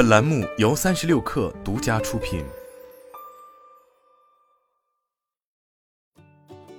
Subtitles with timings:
[0.00, 2.42] 本栏目由三十六氪独家出品。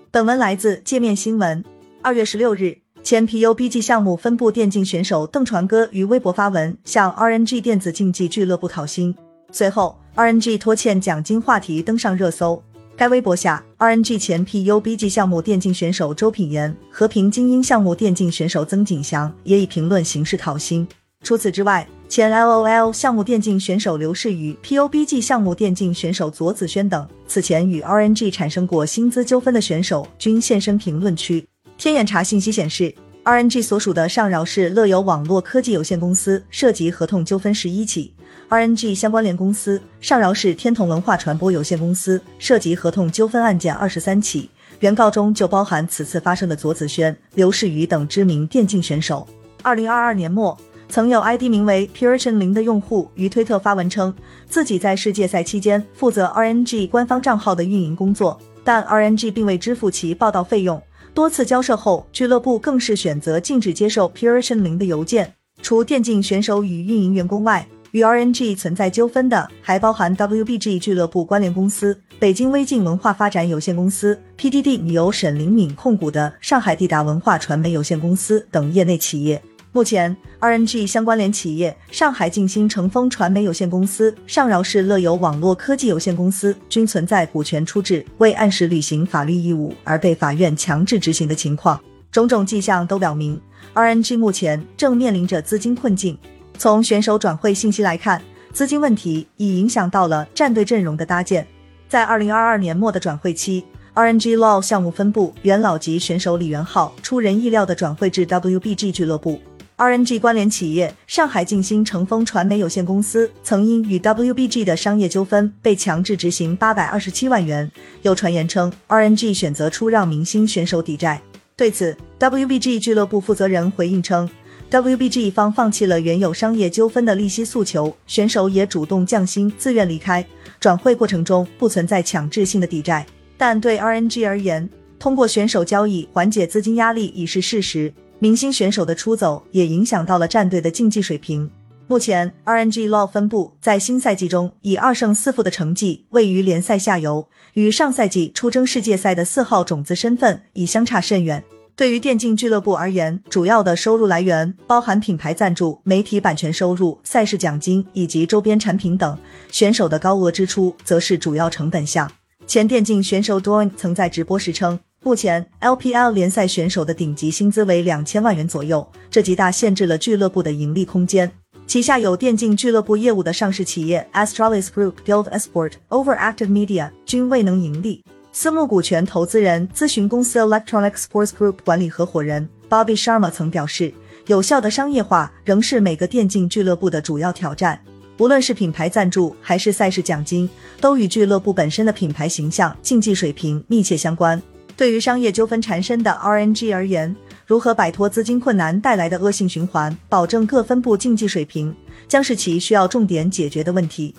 [0.09, 1.63] 本文来自界面新闻。
[2.01, 9.15] 二月十六日，前 PUBG 项目分部电竞选手邓传歌于微博发文向 RNG 电子竞技俱乐部讨薪，
[9.51, 12.63] 随后 RNG 拖欠奖金话题登上热搜。
[12.97, 20.87] 该微博下，RNG 前 PUBG 项目电竞选手周品言、和平精英项目电竞选手曾景祥也以评论形式讨薪。
[21.23, 31.47] 除此之外，前 LOL 项目电竞选手刘世宇、PUBG 项目电竞选手左子轩等此前与 RNG 产生过薪资纠纷的选手均现身评论区。
[31.77, 32.93] 天眼查信息显示
[33.23, 38.13] ，RNG 所属的上饶市乐游网络科技有限公司涉及合同纠纷十一起。
[38.49, 44.49] RNG 相关联公司上饶市天童文化传播有限公司涉及合同纠纷案件二十三起，
[44.81, 49.25] 原告中就包含此次发生的左子轩、刘世宇等知名电竞选手。
[49.63, 50.57] 二零二二年末，
[50.91, 54.13] 曾有 ID 名为 Puritan 零的用户于推特发文称，
[54.49, 60.81] 自己在世界赛期间负责 RNG 官方账号的运营工作，但 RNG 并未支付其报道费用，
[61.13, 65.33] 多次交涉后，俱乐部更是选择禁止接受 Puritan 零的邮件。
[65.61, 79.41] 除电竞选手与运营员工外，与 RNG 存在纠纷的还包含 WBG 俱乐部关联公司北京微镜文化发展有限公司、PDD 由沈灵敏控股的上海地达文化传媒有限公司等业内企业。
[79.73, 91.79] 目前，RNG 相关联企业上海静心成风传媒有限公司、上饶市乐游网络科技有限公司均存在股权出质未按时履行法律义务而被法院强制执行的情况，
[92.11, 93.39] 种种迹象都表明
[93.73, 96.17] ，RNG 目前正面临着资金困境。
[96.57, 101.47] 从选手转会信息来看，资金问题已影响到了战队阵容的搭建。
[101.87, 103.63] 在二零二二年末的转会期
[103.95, 109.39] ，RNG Law 项目分部元老级选手李元昊出人意料的转会至 WBG 俱乐部。
[109.81, 117.71] RNG 关联企业上海静心成风传媒有限公司曾因与 WBG 的商业纠纷被强制执行八百二十七万元。
[118.03, 121.19] 有传言称，RNG 选择出让明星选手抵债。
[121.57, 124.29] 对此，WBG 俱乐部负责人回应称。
[124.69, 130.23] WBG 方放弃了原有商业纠纷的利息诉求，选手也主动降薪，自愿离开。
[130.59, 133.03] 转会过程中不存在强制性的抵债，
[133.35, 137.91] 但对 RNG 而言，通过选手交易缓解资金压力已是事实。
[138.23, 141.49] 明星选手的出走也影响到了战队的竞技水平。
[141.87, 151.43] 目前，RNG Law 分部在新赛季中以二胜四负的成绩位于联赛下游，与上赛季出征世界赛的四号种子身份已相差甚远。
[151.75, 159.17] 对于电竞俱乐部而言，主要的收入来源包含品牌赞助、媒体版权收入、赛事奖金以及周边产品等。
[159.49, 162.11] 选手的高额支出则是主要成本项。
[162.45, 171.31] 前电竞选手 Doin 曾在直播时称，目前 LPL 联赛选手的顶级薪资为两千万元左右，这极大限制了俱乐部的盈利空间。
[171.65, 178.03] 旗下有电竞俱乐部业务的上市企业 Astralis Group、Guild Esport、Overactive Media 均未能盈利。
[178.31, 183.91] 私募股权投资人咨询公司 Electronic Sports Group 管理合伙人 Bobby Sharma 曾表示，
[184.27, 187.81] 有效的商业化仍是每个电竞俱乐部的主要挑战。
[188.19, 190.47] 无论是品牌赞助还是赛事奖金，
[190.79, 194.39] 都与俱乐部本身的品牌形象、竞技水平密切相关。
[194.81, 197.15] 对于商业纠纷缠身的 RNG 而言，
[197.45, 201.71] 如何摆脱资金困难带来的恶性循环，保证各分部竞技水平，
[202.07, 204.15] 将是其需要重点解决的问题。